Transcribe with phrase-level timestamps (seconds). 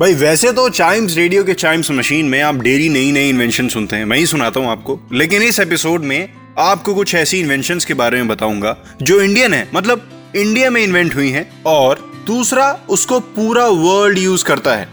[0.00, 3.96] भाई, वैसे तो चाइम्स रेडियो के चाइम्स मशीन में आप डेली नई नई इन्वेंशन सुनते
[3.96, 6.28] हैं। मैं ही सुनाता हूँ आपको। लेकिन इस एपिसोड में
[6.58, 11.14] आपको कुछ ऐसी इन्वेंशन के बारे में बताऊँगा, जो इंडियन है। मतलब इंडिया में इन्वेंट
[11.14, 14.88] हुई हैं और दूसरा उसको पूरा वर्ल्ड यूज़ करता है।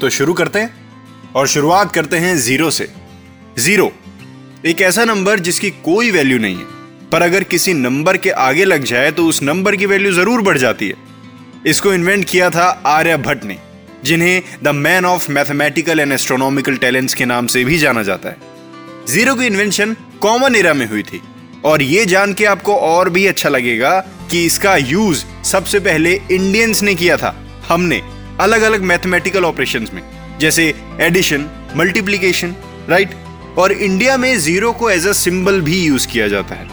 [0.00, 0.74] तो शुरू करते हैं
[1.34, 2.88] और शुरुआत करते हैं ज़ीरो से।
[3.58, 3.92] ज़ीरो
[4.66, 6.64] एक ऐसा नंबर जिसकी कोई वैल्यू नहीं है।
[7.12, 10.58] पर अगर किसी नंबर के आगे लग जाए तो उस नंबर की वैल्यू ज़रूर बढ़
[10.58, 10.96] जाती है।
[11.66, 13.69] इसको इन्वेंट किया था आर्यभट्ट ने।
[14.04, 18.36] जिन्हें the man of mathematical and astronomical talents के नाम से भी जाना जाता है।
[19.08, 21.22] ज़ीरो की इन्वेंशन कॉमन एरा में हुई थी।
[21.64, 26.82] और ये जान के आपको और भी अच्छा लगेगा कि इसका यूज़ सबसे पहले इंडियंस
[26.82, 27.36] ने किया था।
[27.68, 28.02] हमने
[28.40, 30.02] अलग अलग मैथमेटिकल ऑपरेशन में,
[30.38, 32.54] जैसे एडिशन, मल्टीप्लीकेशन,
[32.88, 33.10] राइट?
[33.58, 36.68] और इंडिया में ज़ीरो को एज अ सिंबल भी यूज़ किया जाता है।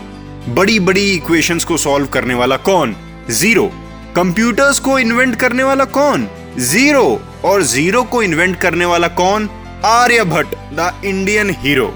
[0.56, 2.96] बड़ी बड़ी इक्वेशंस को सॉल्व करने वाला कौन?
[3.30, 3.72] ज़ीरो।
[4.16, 6.28] कंप्यूटर्स को इन्वेंट करने वाला कौन?
[6.60, 9.50] ज़ीरो और ज़ीरो को इन्वेंट करने वाला कौन?
[9.86, 11.88] आर्यभट्ट द इंडियन हीरो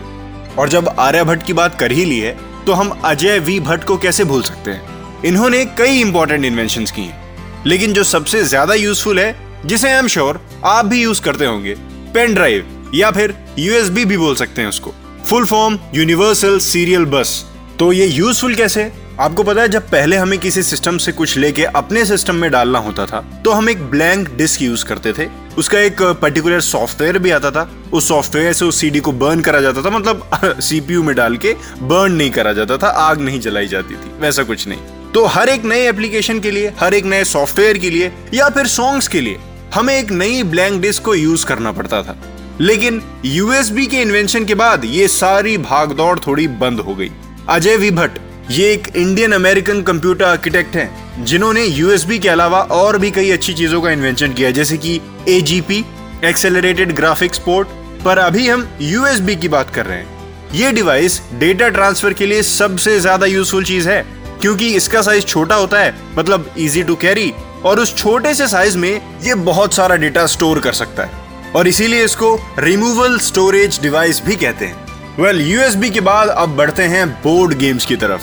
[0.60, 3.98] और जब आर्यभट्ट की बात कर ही ली है तो हम अजय वी भट्ट को
[3.98, 5.24] कैसे भूल सकते हैं?
[5.26, 10.08] इन्होंने कई इंपॉर्टेंट इन्वेंशन की हैं। लेकिन जो सबसे ज़्यादा यूजफुल है, जिसे आई एम
[10.08, 11.76] श्योर आप भी यूज़ करते होंगे,
[12.14, 14.94] पेन ड्राइव, या फिर यूएसबी भी बोल सकते हैं उसको।
[15.26, 17.34] फुल फॉर्म यूनिवर्सल सीरियल बस
[17.80, 21.64] तो ये यूजफुल कैसे आपको पता है, जब पहले हमें किसी सिस्टम से कुछ लेके
[21.64, 25.28] अपने सिस्टम में डालना होता था तो हम एक ब्लैंक डिस्क यूज़ करते थे।
[25.58, 29.62] उसका एक पर्टिकुलर सॉफ्टवेयर भी आता था। उस सॉफ्टवेयर से उस सीडी को बर्न करा
[29.62, 33.68] जाता था मतलब सीपीयू में डाल के बर्न नहीं करा जाता था, आग नहीं जलाई
[33.68, 37.24] जाती थी, वैसा कुछ नहीं। तो हर एक नए एप्लीकेशन के लिए, हर एक नए
[37.24, 39.38] सॉफ्टवेयर के लिए, या फिर सॉन्ग्स के लिए,
[39.76, 42.18] हमें एक नई ब्लैंक डिस्क को यूज़ करना पड़ता था।
[42.62, 47.12] लेकिन यूएसबी के इन्वेंशन के बाद ये सारी भागदौड़ थोड़ी बंद हो गई।
[47.50, 48.20] अजय विभट
[48.50, 53.54] ये एक इंडियन अमेरिकन कंप्यूटर आर्किटेक्ट हैं, जिन्होंने यूएसबी के अलावा और भी कई अच्छी
[53.54, 55.84] चीज़ों का इन्वेंशन किया जैसे कि एजीपी
[56.24, 57.68] एक्सेलरेटेड ग्राफिक्स पोर्ट
[58.06, 62.42] पर अभी हम यूएसबी की बात कर रहे हैं। ये डिवाइस डेटा ट्रांसफ़र के लिए
[62.44, 64.02] सबसे ज़्यादा यूजफुल चीज़ है,
[64.42, 67.32] क्योंकि इसका साइज़ छोटा होता है मतलब इजी टू कैरी
[67.66, 68.92] और उस छोटे से साइज़ में
[69.24, 71.20] ये बहुत सारा डेटा स्टोर कर सकता है।
[71.56, 74.81] और इसीलिए इसको रिमूवल स्टोरेज डिवाइस भी कहते हैं।
[75.20, 78.22] वेल यूएसबी के बाद अब बढ़ते हैं बोर्ड गेम्स की तरफ़।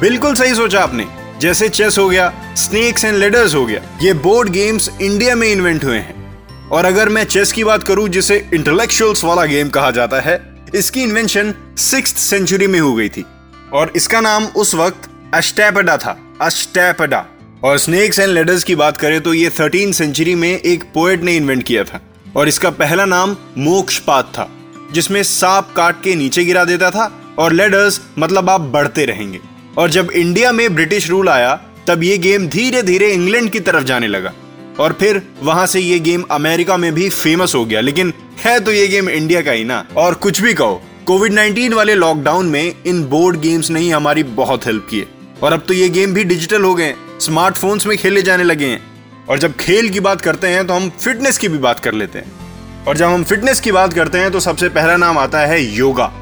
[0.00, 1.06] बिल्कुल सही सोचा आपने।
[1.40, 5.84] जैसे चेस हो गया स्नेक्स एंड लेडर्स हो गया, ये बोर्ड गेम्स इंडिया में इन्वेंट
[5.84, 10.20] हुए हैं। और अगर मैं चेस की बात करूँ, जिसे इंटेलेक्चुअल्स वाला गेम कहा जाता
[10.20, 13.24] है, इसकी इन्वेंशन सिक्स सेंचुरी में हो गई थी।
[13.72, 17.26] और इसका नाम उस वक्त अष्टैपडा था अष्टैपडा
[17.64, 21.36] और स्नेक्स एंड लेडर्स की बात करें तो ये थर्टीन सेंचुरी में एक पोएट ने
[21.36, 22.00] इन्वेंट किया था।
[22.36, 24.50] और इसका पहला नाम मोक्षपात था।
[24.92, 29.40] जिसमें सांप काट के नीचे गिरा देता था और लेडर्स मतलब आप बढ़ते रहेंगे।
[29.78, 33.84] और जब इंडिया में ब्रिटिश रूल आया, तब ये गेम धीरे धीरे इंग्लैंड की तरफ़
[33.84, 34.32] जाने लगा।
[34.78, 38.12] और फिर वहाँ से ये गेम अमेरिका में भी फ़ेमस हो गया। लेकिन
[38.44, 41.94] है तो ये गेम इंडिया का ही ना। और कुछ भी कहो कोविड 19 वाले
[41.94, 45.04] लॉकडाउन में इन बोर्ड गेम्स ने ही हमारी बहुत हेल्प की
[45.42, 48.80] और अब तो ये गेम भी डिजिटल हो गए स्मार्टफोन्स में खेले जाने लगे हैं।
[49.28, 52.18] और जब खेल की बात करते हैं तो हम फिटनेस की भी बात कर लेते
[52.18, 52.49] हैं।
[52.88, 56.12] और जब हम फिटनेस की बात करते हैं तो सबसे पहला नाम आता है योगा।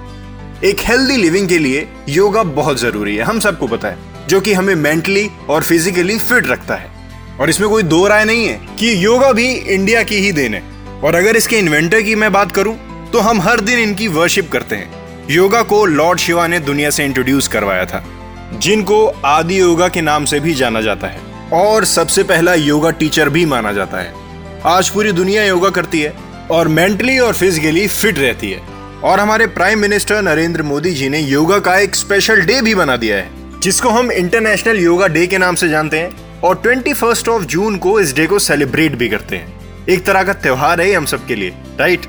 [0.64, 3.98] एक हेल्दी लिविंग के लिए योगा बहुत ज़रूरी है, हम सबको पता है,
[4.28, 6.90] जो कि हमें मेंटली और फिजिकली फिट रखता है।
[7.40, 10.62] और इसमें कोई दो राय नहीं है कि योगा भी इंडिया की ही देन है।
[11.04, 12.76] और अगर इसके इन्वेंटर की मैं बात करूँ
[13.12, 17.04] तो हम हर दिन इनकी वर्शिप करते हैं। योगा को लॉर्ड शिवा ने दुनिया से
[17.04, 18.04] इंट्रोड्यूस करवाया था,
[18.54, 21.20] जिनको आदि योगा के नाम से भी जाना जाता है।
[21.54, 24.12] और सबसे पहला योगा टीचर भी माना जाता है।
[24.66, 28.60] आज पूरी दुनिया योगा करती है। और मेंटली और फिजिकली फिट रहती है।
[29.04, 32.96] और हमारे प्राइम मिनिस्टर नरेंद्र मोदी जी ने योगा का एक स्पेशल डे भी बना
[32.96, 37.28] दिया है, जिसको हम इंटरनेशनल योगा डे के नाम से जानते हैं और ट्वेंटी फ़र्स्ट
[37.28, 40.92] ऑफ़ जून को इस डे को सेलिब्रेट भी करते हैं। एक तरह का त्योहार है
[40.92, 42.06] हम सबके लिए right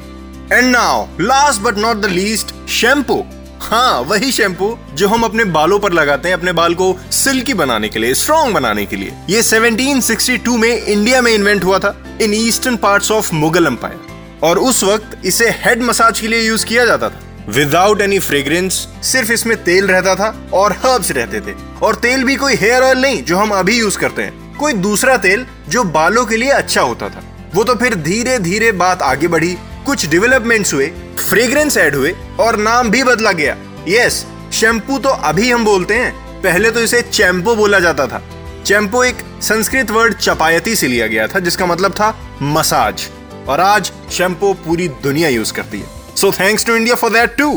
[0.53, 3.23] and now last but not the least shampoo
[3.61, 7.89] हाँ वही शैम्पू जो हम अपने बालों पर लगाते हैं, अपने बाल को सिल्की बनाने
[7.89, 12.33] के लिए स्ट्रॉन्ग बनाने के लिए। ये 1762 में इंडिया में इन्वेंट हुआ था in
[12.33, 14.09] eastern parts of Mughal empire
[14.44, 17.20] और उस वक्त इसे हेड मसाज के लिए यूज़ किया जाता था।
[17.50, 22.36] विदाउट एनी फ्रेग्रेंस सिर्फ़ इसमें तेल रहता था और हर्ब्स रहते थे। और तेल भी
[22.36, 26.26] कोई हेयर ऑयल नहीं, जो हम अभी यूज़ करते हैं। कोई दूसरा तेल, जो बालों
[26.26, 27.24] के लिए अच्छा होता था।
[27.56, 30.88] वो तो फिर धीरे धीरे बात आगे बढ़ी, कुछ डेवलपमेंट्स हुए
[31.30, 33.58] फ्रेग्रेंस ऐड हुए, और नाम भी बदला गया।
[33.88, 38.22] यस शैम्पू तो अभी हम बोलते हैं। पहले तो इसे चैम्पो बोला जाता था।
[38.66, 43.08] चैम्पो एक संस्कृत वर्ड चपायती से लिया गया था, जिसका मतलब था मसाज
[43.49, 47.49] और आज शैम्पू पूरी दुनिया यूज़ करती है। So thanks to India for that too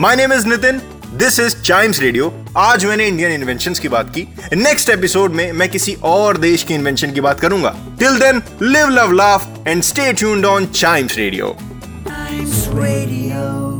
[0.00, 0.80] my name is Nitin
[1.18, 5.68] this is Chimes radio आज मैंने इंडियन इन्वेंशन की बात की। नेक्स्ट एपिसोड में मैं
[5.68, 10.12] किसी और देश की इन्वेंशन की बात करूँगा। Till then live love laugh and stay
[10.12, 11.56] tuned on Chimes radio
[12.74, 13.73] Radio.